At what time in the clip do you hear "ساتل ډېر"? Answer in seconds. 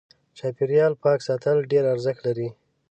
1.27-1.83